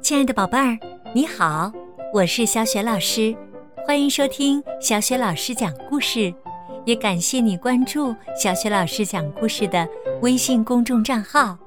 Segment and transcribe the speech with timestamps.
[0.00, 0.78] 亲爱的宝贝儿，
[1.14, 1.70] 你好，
[2.14, 3.36] 我是小雪老师，
[3.86, 6.32] 欢迎收听小雪老师讲故事，
[6.86, 9.86] 也感谢你关注小雪老师讲故事的
[10.22, 11.58] 微信公众账号。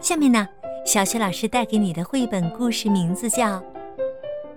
[0.00, 0.46] 下面呢，
[0.84, 3.56] 小雪老师带给你的绘本故事名字叫《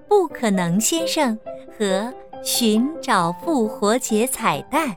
[0.08, 1.40] 不可能先生
[1.78, 4.90] 和寻找复活节彩蛋》，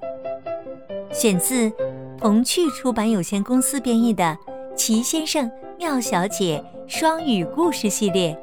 [1.14, 1.70] 选自
[2.24, 4.24] 童趣出版有限公司编译的
[4.74, 6.64] 《奇先生妙小姐》。
[6.90, 8.34] 双语故事系列，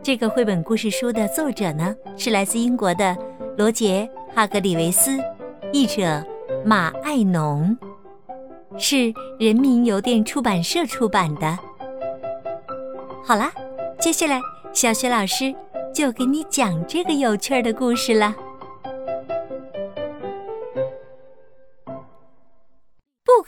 [0.00, 3.16] 这个绘本故事书的作者呢是来自英国的
[3.58, 5.18] 罗杰·哈格里维斯，
[5.72, 6.24] 译者
[6.64, 7.76] 马爱农，
[8.78, 11.58] 是人民邮电出版社出版的。
[13.24, 13.52] 好啦，
[13.98, 14.40] 接下来
[14.72, 15.52] 小雪老师
[15.92, 18.32] 就给你讲这个有趣儿的故事了。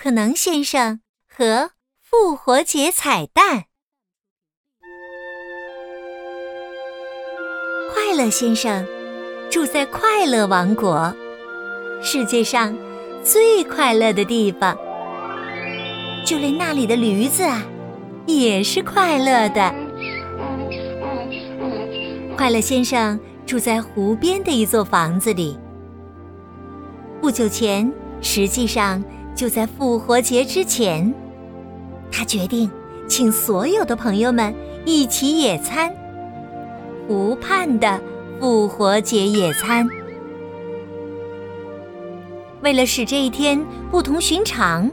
[0.05, 1.71] 可能先生和。
[2.03, 3.65] 复活节彩蛋，
[7.91, 8.87] 快乐先生
[9.51, 11.13] 住在快乐王国，
[12.03, 12.77] 世界上
[13.25, 14.77] 最快乐的地方。
[16.23, 17.65] 就连那里的驴子啊，
[18.27, 19.75] 也是快乐的。
[22.37, 25.59] 快乐先生住在湖边的一座房子里。
[27.23, 29.03] 不久前，实际上
[29.35, 31.13] 就在复活节之前。
[32.11, 32.71] 他决定
[33.09, 34.55] 请所有的朋友们
[34.85, 35.93] 一起野餐，
[37.09, 38.01] 湖畔的
[38.41, 39.89] 复活节野餐。
[42.63, 44.91] 为了使这一天不同寻常，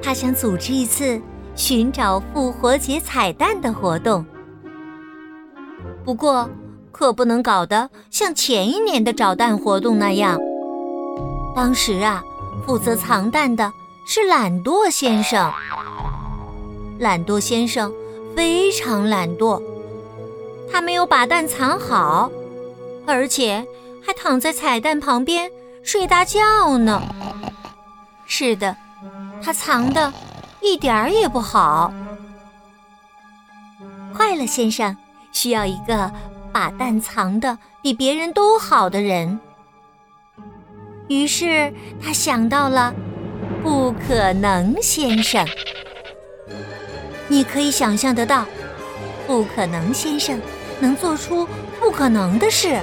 [0.00, 1.20] 他想组织一次
[1.54, 4.24] 寻找复活节彩蛋的活动。
[6.04, 6.48] 不过，
[6.90, 10.38] 可不能搞得像前一年的找蛋活动那样。
[11.54, 12.22] 当时啊，
[12.66, 13.72] 负责藏蛋的。
[14.04, 15.52] 是懒惰先生。
[16.98, 17.92] 懒惰先生
[18.34, 19.62] 非常懒惰，
[20.70, 22.28] 他没有把蛋藏好，
[23.06, 23.64] 而且
[24.04, 25.48] 还躺在彩蛋旁边
[25.84, 27.00] 睡大觉呢。
[28.26, 28.76] 是的，
[29.40, 30.12] 他藏的
[30.60, 31.92] 一点儿也不好。
[34.12, 34.96] 快乐先生
[35.30, 36.10] 需要一个
[36.52, 39.38] 把蛋藏的比别人都好的人，
[41.08, 42.94] 于是他想到了。
[43.62, 45.46] 不可能，先生。
[47.28, 48.44] 你可以想象得到，
[49.24, 50.40] 不可能先生
[50.80, 51.46] 能做出
[51.78, 52.80] 不可能的事。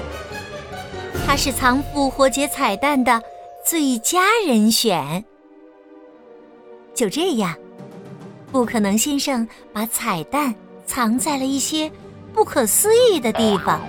[1.27, 3.21] 他是藏复活节彩蛋的
[3.65, 5.25] 最佳人选。
[6.95, 7.53] 就这样，
[8.49, 10.55] 不可能先生把彩蛋
[10.85, 11.91] 藏在了一些
[12.33, 13.81] 不可思议的地方，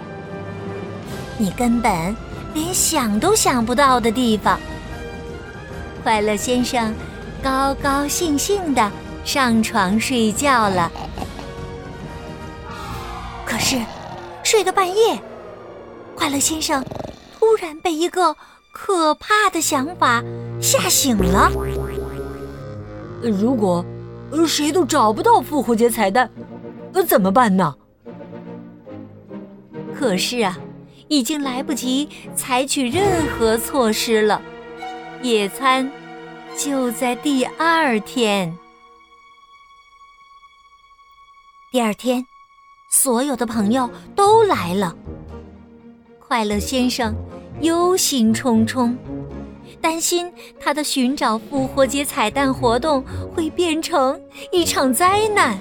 [1.38, 2.16] 你根本
[2.54, 4.58] 连想都想不到的地方。
[6.02, 6.94] 快乐先生
[7.42, 8.90] 高高兴兴的
[9.24, 10.90] 上床睡觉了。
[13.44, 13.78] 可是，
[14.42, 15.20] 睡到半夜，
[16.14, 16.84] 快乐先生
[17.38, 18.34] 突然被一个
[18.72, 20.22] 可怕的想法
[20.60, 21.50] 吓醒了。
[23.22, 23.84] 如果
[24.48, 26.30] 谁都找不到复活节彩蛋，
[27.06, 27.74] 怎么办呢？
[29.94, 30.58] 可是啊，
[31.10, 34.40] 已经来不及采取任何措施了。
[35.22, 35.90] 野餐
[36.56, 38.56] 就在第二天。
[41.72, 42.24] 第二天，
[42.90, 44.96] 所有的朋友都来了。
[46.20, 47.12] 快乐先生
[47.60, 48.96] 忧心忡忡，
[49.80, 53.04] 担心他的寻找复活节彩蛋活动
[53.34, 54.20] 会变成
[54.52, 55.58] 一场灾难。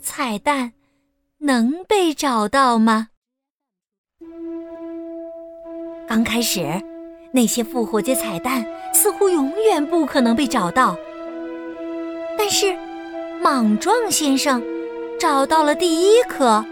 [0.00, 0.72] 彩蛋
[1.38, 3.09] 能被找到吗？
[6.10, 6.66] 刚开始。
[7.30, 10.96] 那些复活节彩蛋似乎永远不可能被找到，
[12.36, 12.76] 但是
[13.40, 14.60] 莽撞先生
[15.20, 16.64] 找到了第一颗。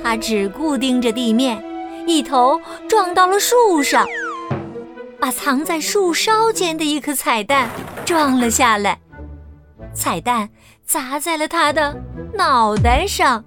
[0.00, 1.60] 他只顾盯着地面，
[2.06, 4.06] 一头撞到了树上，
[5.18, 7.68] 把藏在树梢间的一颗彩蛋
[8.04, 9.00] 撞了下来。
[9.92, 10.48] 彩蛋
[10.84, 12.00] 砸在了他的
[12.34, 13.44] 脑袋上。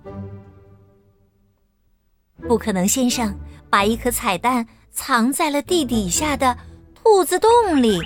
[2.45, 3.33] 不可能先生
[3.75, 4.65] 把一颗彩蛋。
[4.93, 6.55] 藏在了地底下的
[6.95, 7.49] 兔子洞
[7.83, 7.99] 里。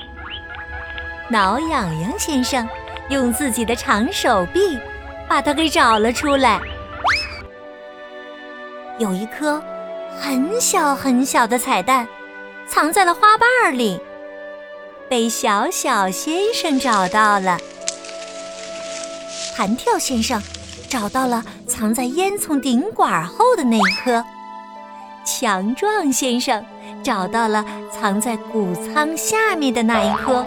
[1.30, 2.68] 挠痒痒先生
[3.12, 4.80] 用自己的长手臂
[5.28, 6.60] 把它给找了出来。
[8.98, 9.62] 有一颗
[10.20, 12.08] 很小很小的彩蛋，
[12.68, 14.02] 藏在了花瓣里，
[15.08, 17.60] 被小小先生找到了。
[19.56, 20.42] 弹跳先生
[20.90, 24.26] 找到了藏在烟囱顶管后的那一颗。
[25.30, 26.66] 强壮先生。
[27.02, 30.46] 找到了藏在谷仓下面的那一颗，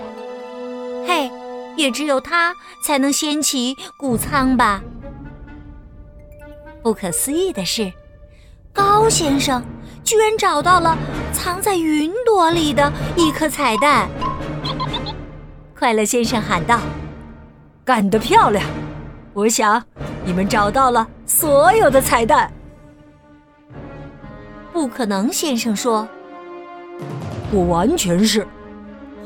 [1.08, 1.30] 嘿，
[1.76, 4.82] 也只有它才能掀起谷仓吧。
[6.82, 7.90] 不可思议的是，
[8.70, 9.64] 高先生
[10.04, 10.94] 居然找到了
[11.32, 14.06] 藏在云朵里的一颗彩蛋。
[15.74, 16.80] 快乐先生喊道
[17.82, 18.62] ：“干得漂亮！
[19.32, 19.82] 我想
[20.26, 22.52] 你们找到了所有的彩蛋。”
[24.72, 26.08] 不可能先生说
[27.52, 28.46] ：“不完全是，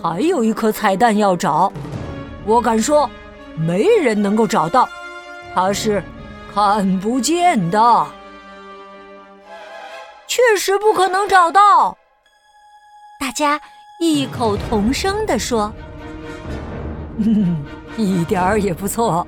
[0.02, 1.72] 还有一颗彩蛋要找。
[2.44, 3.08] 我敢说，
[3.56, 4.88] 没人能够找到，
[5.54, 6.02] 它是
[6.52, 8.06] 看不见的。
[10.26, 11.96] 确实不可能找到。”
[13.20, 13.60] 大家
[14.00, 15.72] 异口同声地说
[17.19, 17.64] ：“嗯，
[17.96, 19.26] 一点儿也不错。”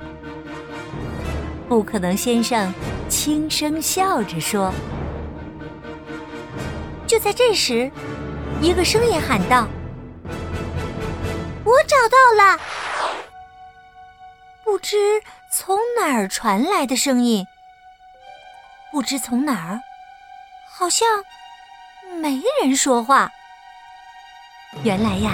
[1.69, 2.73] 不可能先生
[3.07, 4.73] 轻声笑着说。
[7.19, 7.91] 在这时，
[8.61, 9.67] 一个声音喊道
[11.65, 12.59] ：“我找到了！”
[14.63, 14.95] 不知
[15.51, 17.45] 从哪儿传来的声音，
[18.91, 19.81] 不知从哪儿，
[20.71, 21.07] 好像
[22.21, 23.29] 没人说话。
[24.83, 25.33] 原来呀，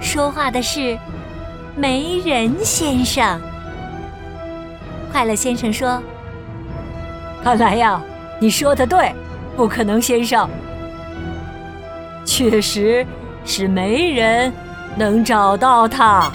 [0.00, 0.96] 说话的是
[1.74, 3.40] 没人先生。
[5.10, 6.00] 快乐先生说
[7.42, 8.00] ：“看来呀，
[8.38, 9.12] 你说的对，
[9.56, 10.48] 不可能先生。”
[12.28, 13.04] 确实
[13.46, 14.52] 是没人
[14.98, 16.30] 能找到它。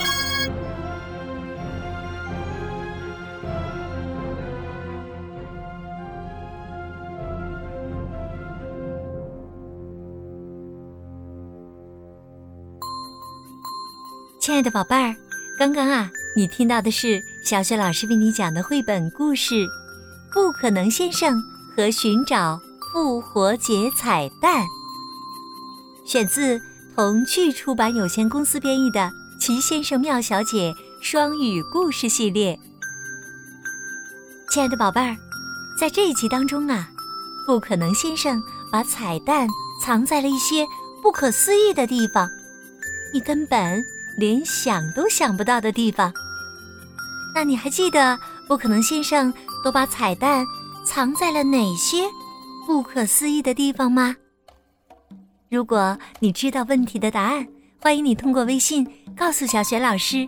[14.40, 15.16] 亲爱的宝贝儿，
[15.60, 19.54] 刚刚啊，你听到的是小雪老师为你讲的绘本故事
[20.34, 21.40] 《不可能先生
[21.76, 22.60] 和寻找
[22.92, 24.62] 复活节彩蛋》。
[26.06, 26.62] 选自
[26.96, 29.00] 童趣出版有限公司编译的
[29.40, 30.72] 《齐先生妙小姐》
[31.02, 32.60] 双语故事系列。
[34.50, 35.16] 亲爱的宝贝儿，
[35.80, 36.90] 在这一集当中啊，
[37.48, 38.42] 不可能先生
[38.72, 39.48] 把彩蛋
[39.82, 40.68] 藏在了一些
[41.02, 42.30] 不可思议的地方，
[43.14, 43.82] 你根本
[44.18, 46.14] 连想都想不到的地方。
[47.34, 49.34] 那你还记得不可能先生
[49.64, 50.46] 都把彩蛋
[50.86, 52.04] 藏在了哪些
[52.68, 54.18] 不可思议的地方吗？
[55.54, 57.46] 如果你知道问题的答案，
[57.80, 60.28] 欢迎你通过微信告诉小雪老师。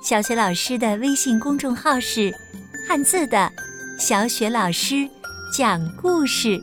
[0.00, 2.32] 小雪老师的微信公众号是
[2.88, 3.50] “汉字的
[3.98, 5.10] 小雪老师
[5.52, 6.62] 讲故事”。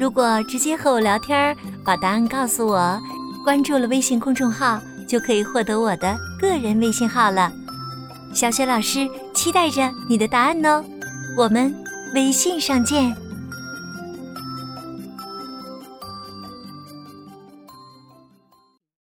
[0.00, 3.00] 如果直接和我聊天，把答案告诉我，
[3.44, 7.52] 关注了微信公众号就可以获得我的个人微信号了。
[8.32, 10.84] 小雪老师期待着你的答案哦，
[11.38, 11.72] 我们
[12.16, 13.16] 微信上见。